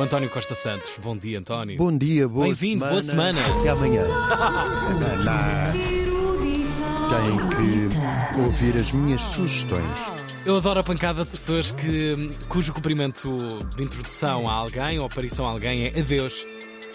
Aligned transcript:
o 0.00 0.02
António 0.02 0.30
Costa 0.30 0.54
Santos. 0.54 0.98
Bom 1.02 1.14
dia, 1.14 1.38
António. 1.38 1.76
Bom 1.76 1.96
dia, 1.96 2.26
boa 2.26 2.46
Bem-vindo, 2.46 2.86
semana. 2.86 2.90
boa 2.90 3.02
semana. 3.02 3.40
Até 3.60 3.68
amanhã. 3.68 4.04
Tem 7.10 8.34
que 8.34 8.40
ouvir 8.40 8.76
as 8.80 8.92
minhas 8.92 9.20
sugestões. 9.20 10.00
Eu 10.46 10.56
adoro 10.56 10.80
a 10.80 10.82
pancada 10.82 11.22
de 11.22 11.28
pessoas 11.30 11.70
que, 11.70 12.30
cujo 12.48 12.72
cumprimento 12.72 13.28
de 13.76 13.84
introdução 13.84 14.48
a 14.48 14.52
alguém 14.52 14.98
ou 14.98 15.04
aparição 15.04 15.46
a 15.46 15.50
alguém 15.50 15.84
é 15.84 16.00
adeus. 16.00 16.34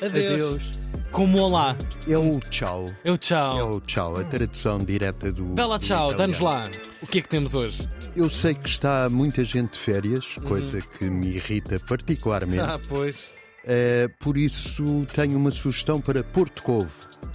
Adeus. 0.01 0.33
Adeus. 0.33 0.85
Como 1.11 1.39
olá. 1.39 1.77
É 2.07 2.17
o 2.17 2.39
tchau. 2.39 2.91
Eu 3.03 3.13
É 3.13 3.17
tchau. 3.17 3.71
o 3.75 3.81
tchau, 3.81 4.17
a 4.19 4.23
tradução 4.25 4.83
direta 4.83 5.31
do. 5.31 5.45
Bela 5.45 5.79
tchau, 5.79 6.13
dá-nos 6.13 6.39
lá. 6.39 6.69
O 7.01 7.07
que 7.07 7.19
é 7.19 7.21
que 7.21 7.29
temos 7.29 7.55
hoje? 7.55 7.87
Eu 8.15 8.29
sei 8.29 8.53
que 8.53 8.67
está 8.67 9.07
muita 9.09 9.43
gente 9.43 9.73
de 9.73 9.79
férias, 9.79 10.35
coisa 10.47 10.81
que 10.81 11.05
me 11.09 11.35
irrita 11.35 11.79
particularmente. 11.87 12.59
Ah, 12.59 12.79
pois. 12.87 13.29
Eh, 13.65 14.09
por 14.19 14.37
isso 14.37 15.05
tenho 15.13 15.37
uma 15.37 15.51
sugestão 15.51 15.99
para 15.99 16.23
Porto 16.23 16.61
Covo, 16.63 16.91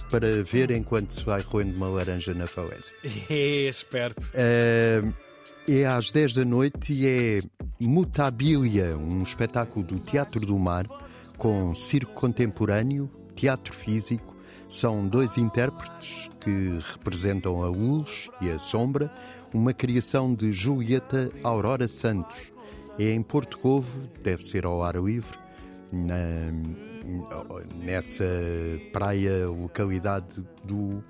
para 0.09 0.43
ver 0.43 0.71
enquanto 0.71 1.11
se 1.13 1.23
vai 1.23 1.41
roendo 1.41 1.75
uma 1.75 1.87
laranja 1.87 2.33
na 2.33 2.47
falésia. 2.47 2.93
É 3.29 3.67
esperto. 3.67 4.21
Eh, 4.33 5.01
é 5.67 5.85
às 5.85 6.11
10 6.11 6.35
da 6.35 6.45
noite 6.45 6.93
e 6.93 7.05
é 7.07 7.39
Mutabilia, 7.79 8.95
um 8.97 9.23
espetáculo 9.23 9.83
do 9.85 9.99
Teatro 9.99 10.39
do 10.45 10.57
Mar 10.57 10.85
com 11.41 11.73
circo 11.73 12.13
contemporâneo, 12.13 13.09
teatro 13.35 13.73
físico. 13.73 14.35
São 14.69 15.07
dois 15.07 15.39
intérpretes 15.39 16.29
que 16.39 16.77
representam 16.93 17.63
a 17.63 17.67
luz 17.67 18.29
e 18.39 18.51
a 18.51 18.59
sombra, 18.59 19.11
uma 19.51 19.73
criação 19.73 20.35
de 20.35 20.53
Julieta 20.53 21.31
Aurora 21.43 21.87
Santos. 21.87 22.53
É 22.99 23.09
em 23.11 23.23
Porto 23.23 23.57
Covo, 23.57 24.07
deve 24.23 24.45
ser 24.45 24.65
ao 24.67 24.83
ar 24.83 24.95
livre, 24.97 25.35
na- 25.91 26.51
nessa 27.83 28.23
praia, 28.93 29.47
localidade 29.49 30.45
do, 30.63 31.03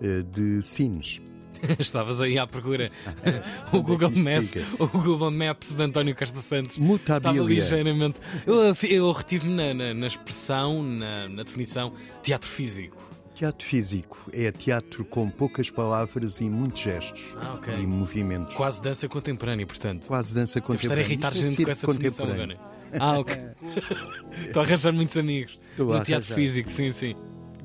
eh, 0.00 0.22
de 0.22 0.62
Sines. 0.62 1.20
Estavas 1.78 2.20
aí 2.20 2.38
à 2.38 2.46
procura. 2.46 2.90
o, 3.72 3.82
Google 3.82 4.10
Maps, 4.10 4.52
o 4.78 4.86
Google 4.86 5.30
Maps 5.30 5.72
de 5.72 5.82
António 5.82 6.14
Costa 6.14 6.40
Santos. 6.40 6.76
Estava 6.76 6.86
Mutabilia. 6.86 7.42
ligeiramente. 7.42 8.18
Eu, 8.46 8.74
eu 8.88 9.12
retive-me 9.12 9.54
na, 9.54 9.74
na- 9.74 9.94
na 9.94 10.06
expressão, 10.06 10.82
na, 10.82 11.28
na 11.28 11.42
definição 11.42 11.92
teatro 12.22 12.48
físico. 12.48 12.96
Teatro 13.34 13.66
físico 13.66 14.18
é 14.32 14.50
teatro 14.50 15.04
com 15.04 15.28
poucas 15.28 15.68
palavras 15.68 16.40
e 16.40 16.44
muitos 16.48 16.80
gestos 16.80 17.34
Ah, 17.38 17.54
ok. 17.56 17.74
e 17.74 17.86
movimentos. 17.86 18.54
Quase 18.54 18.80
dança 18.80 19.06
contemporânea, 19.08 19.66
portanto. 19.66 20.06
Quase 20.06 20.34
dança 20.34 20.58
Devo 20.58 20.72
estar 20.74 20.86
a 20.86 20.96
contemporânea. 20.96 21.04
irritar 21.06 21.32
Isto 21.34 21.44
é 21.44 21.48
gente 21.50 21.64
com 21.64 21.70
essa 21.70 21.86
definição 21.86 22.26
agora. 22.30 22.56
Ah, 22.98 23.18
ok. 23.18 23.36
Estou 24.46 24.62
a 24.62 24.64
arranjar 24.64 24.92
muitos 24.92 25.18
amigos. 25.18 25.58
Estou 25.70 25.92
no 25.94 26.02
teatro 26.04 26.34
físico, 26.34 26.70
sim, 26.70 26.92
sim. 26.92 27.14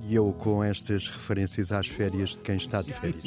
E 0.07 0.15
eu 0.15 0.33
com 0.33 0.63
estas 0.63 1.07
referências 1.07 1.71
às 1.71 1.87
férias 1.87 2.31
de 2.31 2.37
quem 2.37 2.57
está 2.57 2.81
de 2.81 2.93
férias. 2.93 3.23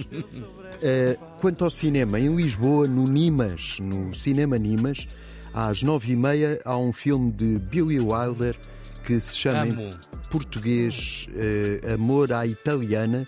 Eh, 0.83 1.17
quanto 1.41 1.65
ao 1.65 1.71
cinema, 1.71 2.19
em 2.19 2.35
Lisboa, 2.35 2.87
no 2.89 3.07
Nimas, 3.07 3.79
no 3.81 4.15
Cinema 4.15 4.59
Nimas, 4.59 5.07
às 5.55 5.83
nove 5.83 6.13
e 6.13 6.17
meia 6.17 6.61
há 6.65 6.77
um 6.77 6.93
filme 6.93 7.31
de 7.31 7.59
Billy 7.59 8.01
Wilder 8.01 8.57
que 9.05 9.21
se 9.21 9.37
chama 9.37 9.69
em 9.69 9.71
Amo. 9.71 9.95
português 10.31 11.29
eh, 11.37 11.93
Amor 11.95 12.33
à 12.33 12.45
Italiana 12.45 13.27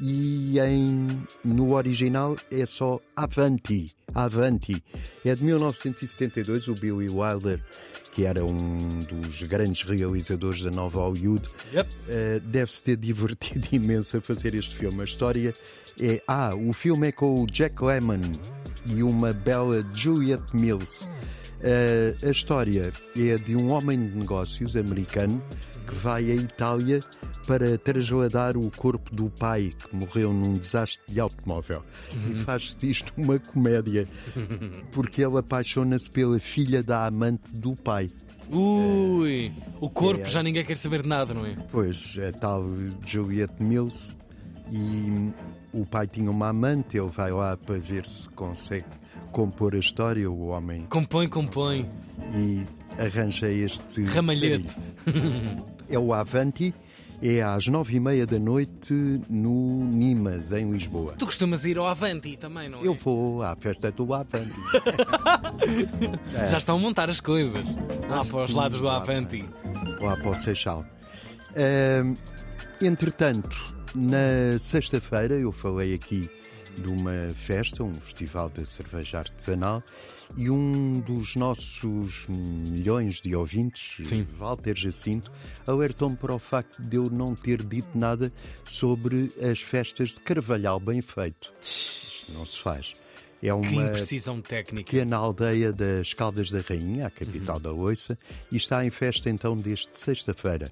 e 0.00 0.58
em, 0.58 1.06
no 1.44 1.74
original 1.74 2.36
é 2.50 2.66
só 2.66 2.98
Avanti. 3.16 3.92
Avanti. 4.14 4.82
É 5.24 5.34
de 5.34 5.44
1972, 5.44 6.68
o 6.68 6.74
Billy 6.74 7.08
Wilder, 7.08 7.60
que 8.12 8.24
era 8.24 8.44
um 8.44 9.00
dos 9.00 9.42
grandes 9.42 9.82
realizadores 9.82 10.62
da 10.62 10.70
nova 10.70 11.00
Hollywood, 11.00 11.46
Yep. 11.72 11.88
eh, 12.08 12.40
deve-se 12.44 12.82
ter 12.82 12.96
divertido 12.98 13.66
imenso 13.72 14.16
a 14.16 14.20
fazer 14.20 14.54
este 14.54 14.74
filme. 14.76 15.00
A 15.00 15.04
história 15.04 15.54
é. 16.00 16.22
Ah, 16.26 16.54
o 16.54 16.72
filme 16.72 17.08
é 17.08 17.12
com 17.12 17.42
o 17.42 17.46
Jack 17.46 17.82
Lemmon 17.82 18.20
e 18.86 19.02
uma 19.02 19.32
bela 19.32 19.84
Juliette 19.92 20.54
Mills. 20.56 21.08
Eh, 21.60 22.14
a 22.22 22.30
história 22.30 22.92
é 23.16 23.36
de 23.38 23.56
um 23.56 23.70
homem 23.70 23.98
de 24.08 24.16
negócios 24.16 24.76
americano 24.76 25.42
que 25.86 25.94
vai 25.96 26.30
à 26.30 26.34
Itália 26.34 27.02
para 27.48 27.78
trasladar 27.78 28.56
o 28.58 28.70
corpo 28.70 29.12
do 29.14 29.30
pai 29.30 29.72
que 29.76 29.96
morreu 29.96 30.32
num 30.32 30.58
desastre 30.58 31.02
de 31.12 31.18
automóvel. 31.18 31.82
E 32.30 32.34
faz-se 32.44 32.76
disto 32.76 33.12
uma 33.16 33.38
comédia, 33.38 34.06
porque 34.92 35.24
ele 35.24 35.38
apaixona-se 35.38 36.08
pela 36.10 36.38
filha 36.38 36.82
da 36.82 37.06
amante 37.06 37.56
do 37.56 37.74
pai. 37.74 38.10
Ui, 38.50 39.50
o 39.80 39.88
corpo 39.90 40.22
É. 40.22 40.26
já 40.30 40.42
ninguém 40.42 40.64
quer 40.64 40.76
saber 40.76 41.02
de 41.02 41.08
nada, 41.08 41.32
não 41.34 41.44
é? 41.46 41.56
Pois, 41.70 42.16
a 42.18 42.32
tal 42.38 42.64
Juliette 43.06 43.62
Mills 43.62 44.14
e 44.70 45.30
o 45.72 45.84
pai 45.86 46.06
tinha 46.06 46.30
uma 46.30 46.48
amante, 46.48 46.96
ele 46.98 47.08
vai 47.08 47.32
lá 47.32 47.56
para 47.56 47.78
ver 47.78 48.04
se 48.06 48.28
consegue 48.30 48.86
compor 49.32 49.74
a 49.74 49.78
história, 49.78 50.30
o 50.30 50.48
homem, 50.48 50.86
Compõe, 50.88 51.28
compõe. 51.28 51.88
e 52.34 52.64
arranja 53.02 53.48
este 53.50 54.04
Ramalhete. 54.04 54.74
É 55.90 55.98
o 55.98 56.12
Avanti, 56.12 56.74
é 57.22 57.42
às 57.42 57.66
nove 57.66 57.96
e 57.96 58.00
meia 58.00 58.26
da 58.26 58.38
noite 58.38 58.92
no 59.28 59.84
Nimas, 59.84 60.52
em 60.52 60.70
Lisboa. 60.70 61.14
Tu 61.18 61.24
costumas 61.26 61.64
ir 61.64 61.76
ao 61.78 61.86
Avanti 61.86 62.36
também, 62.36 62.68
não 62.68 62.80
é? 62.80 62.86
Eu 62.86 62.94
vou 62.94 63.42
à 63.42 63.56
festa 63.56 63.90
do 63.90 64.12
Avanti. 64.14 64.52
Já 66.50 66.58
estão 66.58 66.76
a 66.76 66.78
montar 66.78 67.10
as 67.10 67.20
coisas. 67.20 67.64
Lá 68.08 68.20
Acho 68.20 68.30
para 68.30 68.40
os 68.44 68.50
sim, 68.50 68.56
lados 68.56 68.78
do 68.78 68.84
lá 68.84 68.96
Avanti. 68.96 69.44
lá 70.00 70.16
para 70.16 70.30
o 70.30 70.40
Seixal. 70.40 70.84
Ahm, 71.56 72.14
entretanto, 72.80 73.56
na 73.94 74.58
sexta-feira 74.58 75.34
eu 75.34 75.52
falei 75.52 75.94
aqui 75.94 76.28
de 76.76 76.88
uma 76.88 77.30
festa, 77.34 77.82
um 77.82 77.94
festival 77.94 78.48
da 78.50 78.64
cerveja 78.64 79.18
artesanal, 79.18 79.82
e 80.36 80.50
um 80.50 81.00
dos 81.00 81.34
nossos 81.36 82.26
milhões 82.28 83.20
de 83.20 83.34
ouvintes, 83.34 84.06
Sim. 84.06 84.26
Walter 84.36 84.76
Jacinto, 84.76 85.32
alertou-me 85.66 86.16
para 86.16 86.34
o 86.34 86.38
facto 86.38 86.80
de 86.82 86.96
eu 86.96 87.10
não 87.10 87.34
ter 87.34 87.62
dito 87.64 87.96
nada 87.96 88.32
sobre 88.64 89.32
as 89.40 89.60
festas 89.60 90.10
de 90.10 90.20
Carvalhal 90.20 90.78
bem 90.78 91.00
feito. 91.00 91.50
Isto 91.62 92.32
não 92.32 92.44
se 92.46 92.58
faz. 92.60 92.94
É 93.40 93.46
Que 93.46 93.52
uma 93.52 93.84
imprecisão 93.84 94.40
técnica. 94.42 94.90
pequena 94.90 95.16
aldeia 95.16 95.72
das 95.72 96.12
Caldas 96.12 96.50
da 96.50 96.60
Rainha, 96.60 97.06
a 97.06 97.10
capital 97.10 97.58
da 97.60 97.72
Oiça, 97.72 98.18
e 98.50 98.56
está 98.56 98.84
em 98.84 98.90
festa 98.90 99.30
então 99.30 99.56
desde 99.56 99.88
sexta-feira. 99.92 100.70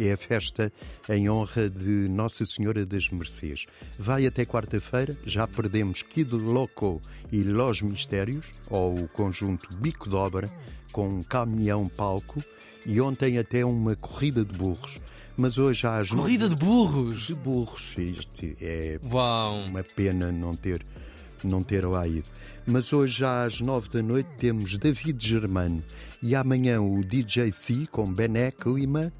É 0.00 0.12
a 0.12 0.16
festa 0.16 0.72
em 1.08 1.28
honra 1.30 1.70
de 1.70 2.08
Nossa 2.08 2.44
Senhora 2.44 2.84
das 2.84 3.08
Mercês. 3.10 3.66
Vai 3.98 4.26
até 4.26 4.44
quarta-feira, 4.44 5.16
já 5.24 5.46
perdemos 5.46 6.02
Kid 6.02 6.34
Loco 6.34 7.00
e 7.30 7.42
Los 7.42 7.80
Mistérios, 7.80 8.46
ou 8.68 9.04
o 9.04 9.08
conjunto 9.08 9.72
Bico 9.76 10.08
de 10.08 10.16
Obra, 10.16 10.50
com 10.92 11.08
um 11.08 11.22
caminhão-palco, 11.22 12.42
e 12.86 13.00
ontem 13.00 13.38
até 13.38 13.64
uma 13.64 13.94
corrida 13.96 14.44
de 14.44 14.56
burros. 14.56 15.00
Mas 15.36 15.58
hoje 15.58 15.86
há 15.86 15.96
as 15.98 16.10
nove- 16.10 16.22
Corrida 16.22 16.48
de 16.48 16.56
burros. 16.56 17.26
de 17.26 17.34
burros. 17.34 17.94
Isto 17.98 18.46
é 18.60 18.98
Uau. 19.12 19.64
uma 19.66 19.82
pena 19.82 20.30
não 20.30 20.54
ter, 20.54 20.80
não 21.42 21.62
ter 21.62 21.84
lá 21.86 22.06
ido. 22.06 22.28
Mas 22.66 22.92
hoje 22.92 23.24
às 23.24 23.60
nove 23.60 23.88
da 23.88 24.02
noite 24.02 24.28
temos 24.38 24.76
David 24.76 25.26
Germano 25.26 25.82
e 26.22 26.34
amanhã 26.36 26.80
o 26.80 27.02
DJ 27.04 27.50
C 27.52 27.86
com 27.90 28.12
Bené 28.12 28.52
Lima 28.64 29.12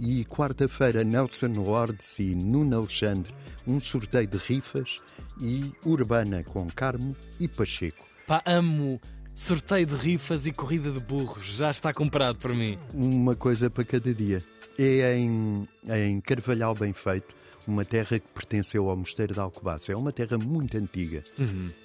e 0.00 0.24
quarta-feira 0.24 1.04
Nelson 1.04 1.48
Lordes 1.48 2.18
e 2.18 2.34
Nuno 2.34 2.76
Alexandre, 2.78 3.32
um 3.66 3.78
sorteio 3.78 4.26
de 4.26 4.38
rifas 4.38 5.00
e 5.40 5.72
Urbana 5.84 6.42
com 6.44 6.66
Carmo 6.68 7.16
e 7.38 7.46
Pacheco. 7.48 8.04
Pá, 8.26 8.42
amo. 8.46 9.00
Sorteio 9.34 9.86
de 9.86 9.94
rifas 9.94 10.46
e 10.46 10.52
corrida 10.52 10.90
de 10.92 11.00
burros. 11.00 11.46
Já 11.56 11.70
está 11.70 11.92
comprado 11.92 12.38
para 12.38 12.52
mim. 12.54 12.78
Uma 12.92 13.34
coisa 13.34 13.70
para 13.70 13.84
cada 13.84 14.12
dia. 14.12 14.42
É 14.78 15.16
em, 15.16 15.66
em 15.88 16.20
Carvalhal 16.20 16.74
Bem 16.74 16.92
Feito, 16.92 17.34
uma 17.66 17.84
terra 17.84 18.18
que 18.18 18.28
pertenceu 18.28 18.90
ao 18.90 18.96
Mosteiro 18.96 19.32
de 19.34 19.40
Alcobaça. 19.40 19.90
É 19.90 19.96
uma 19.96 20.12
terra 20.12 20.36
muito 20.38 20.76
antiga. 20.76 21.22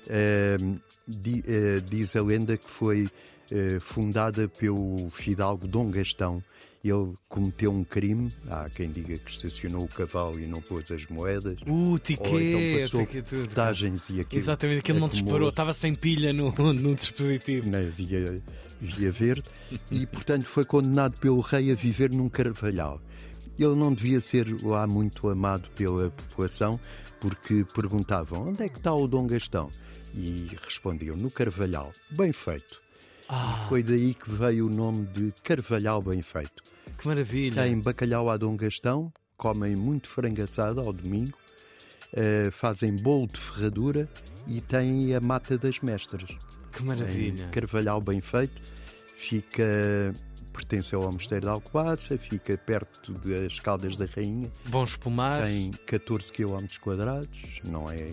Ahm, 0.10 0.78
di- 1.08 1.44
eh, 1.48 1.80
diz 1.90 2.16
a 2.16 2.22
lenda 2.22 2.58
que 2.58 2.70
foi 2.70 3.08
eh, 3.52 3.78
fundada 3.80 4.48
pelo 4.48 5.10
fidalgo 5.10 5.68
Dom 5.68 5.90
Gastão. 5.90 6.44
Ele 6.90 7.14
cometeu 7.28 7.72
um 7.72 7.84
crime, 7.84 8.34
há 8.50 8.70
quem 8.70 8.92
diga 8.92 9.18
que 9.18 9.30
estacionou 9.30 9.84
o 9.84 9.88
cavalo 9.88 10.40
e 10.40 10.48
não 10.48 10.62
pôs 10.62 10.90
as 10.92 11.06
moedas, 11.08 11.60
Uh, 11.62 12.00
ou 12.20 12.42
então 12.42 12.82
passou 12.82 13.06
tiquete, 13.06 13.36
portagens 13.36 14.10
e 14.10 14.22
aquilo 14.22 14.42
Exatamente, 14.42 14.80
aquilo 14.80 15.00
não 15.00 15.10
disparou. 15.10 15.50
Estava 15.50 15.74
sem 15.74 15.94
pilha 15.94 16.32
no, 16.32 16.52
no 16.74 16.96
dispositivo. 16.96 17.70
na 17.70 17.82
via, 17.82 18.42
via 18.80 19.12
verde 19.12 19.44
e, 19.92 20.06
portanto, 20.06 20.46
foi 20.46 20.66
condenado 20.66 21.18
pelo 21.20 21.40
rei 21.42 21.72
a 21.72 21.76
viver 21.76 22.12
num 22.12 22.30
carvalhal. 22.30 23.02
Ele 23.58 23.76
não 23.76 23.94
devia 23.94 24.20
ser 24.22 24.48
lá 24.64 24.86
muito 24.86 25.28
amado 25.30 25.70
pela 25.72 26.12
população, 26.12 26.80
porque 27.20 27.66
perguntavam 27.74 28.50
onde 28.50 28.64
é 28.64 28.70
que 28.70 28.78
está 28.78 28.94
o 28.94 29.08
Dom 29.08 29.26
Gastão? 29.26 29.72
E 30.14 30.48
respondiam 30.64 31.16
no 31.16 31.30
carvalhal. 31.30 31.92
Bem 32.12 32.32
feito. 32.32 32.87
Ah, 33.30 33.66
Foi 33.68 33.84
daí 33.84 34.14
que 34.14 34.30
veio 34.32 34.68
o 34.68 34.70
nome 34.70 35.06
de 35.08 35.34
Carvalhal 35.44 36.02
Bem 36.02 36.22
Feito. 36.22 36.64
que 36.98 37.08
maravilha. 37.08 37.62
Tem 37.64 37.80
bacalhau 37.80 38.30
à 38.30 38.38
Dom 38.38 38.56
Gastão, 38.56 39.12
comem 39.36 39.76
muito 39.76 40.08
frango 40.08 40.42
assado 40.42 40.80
ao 40.80 40.92
domingo, 40.94 41.38
eh, 42.14 42.50
fazem 42.52 42.96
bolo 42.96 43.28
de 43.28 43.38
ferradura 43.40 44.10
e 44.48 44.62
têm 44.62 45.14
a 45.14 45.20
mata 45.20 45.58
das 45.58 45.80
mestras. 45.82 46.30
Que 46.72 46.82
maravilha. 46.84 47.44
Em 47.46 47.50
Carvalhal 47.50 48.00
Bem 48.02 48.22
Feito, 48.22 48.62
fica 49.16 50.14
pertence 50.54 50.96
ao 50.96 51.12
Mosteiro 51.12 51.46
de 51.46 51.52
Alcobaça, 51.52 52.18
fica 52.18 52.58
perto 52.58 53.14
das 53.14 53.60
Caldas 53.60 53.96
da 53.96 54.06
Rainha, 54.06 54.50
Bom 54.70 54.84
espumar. 54.86 55.44
tem 55.44 55.70
14 55.86 56.32
km 56.32 56.66
quadrados, 56.82 57.60
não 57.64 57.92
é 57.92 58.08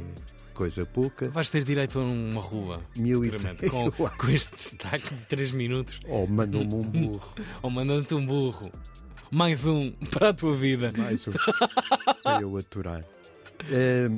coisa 0.55 0.87
pouca. 0.87 1.29
Vais 1.29 1.51
ter 1.51 1.65
direito 1.65 1.99
a 1.99 2.03
uma 2.03 2.41
rua. 2.41 2.81
Mil 2.97 3.25
e 3.25 3.31
com, 3.69 3.91
com 4.17 4.29
este 4.29 4.57
destaque 4.57 5.15
de 5.15 5.27
3 5.27 5.53
minutos. 5.53 6.01
Ou 6.09 6.27
mandam-me 6.27 6.75
um 6.75 6.83
burro, 6.83 7.35
Ou 7.63 7.71
mandando-te 7.71 8.15
um 8.15 8.25
burro. 8.25 8.71
Mais 9.31 9.67
um 9.67 9.91
para 10.11 10.31
a 10.31 10.33
tua 10.35 10.55
vida. 10.55 10.93
mais 10.97 11.27
um, 11.27 11.33
para 12.23 12.41
eu 12.41 12.57
aturar. 12.57 13.03
Eh, 13.71 14.09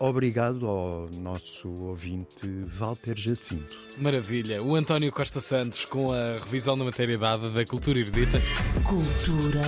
obrigado 0.00 0.66
ao 0.66 1.08
nosso 1.10 1.68
ouvinte 1.68 2.46
Walter 2.66 3.16
Jacinto. 3.16 3.76
Maravilha. 3.96 4.62
O 4.62 4.74
António 4.74 5.12
Costa 5.12 5.40
Santos 5.40 5.84
com 5.84 6.12
a 6.12 6.38
revisão 6.38 6.76
da 6.76 6.84
matéria 6.84 7.16
dada 7.16 7.48
da 7.50 7.64
cultura 7.64 8.00
erudita. 8.00 8.40
Cultura 8.84 9.62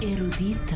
erudita. 0.00 0.74